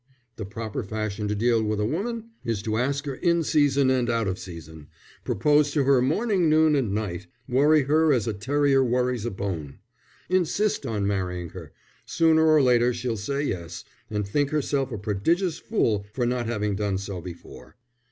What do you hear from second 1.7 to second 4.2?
a woman is to ask her in season and